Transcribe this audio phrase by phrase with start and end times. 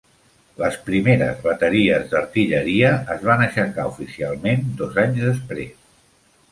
[0.61, 5.77] Les primeres bateries d'Artilleria es van aixecar oficialment dos anys després.